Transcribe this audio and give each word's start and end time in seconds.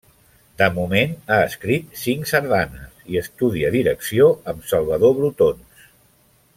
De 0.61 0.67
moment 0.77 1.11
ha 1.33 1.37
escrit 1.49 1.93
cinc 2.05 2.29
sardanes 2.31 3.05
i 3.15 3.21
estudia 3.23 3.71
direcció 3.79 4.31
amb 4.55 4.67
Salvador 4.75 5.19
Brotons. 5.21 5.87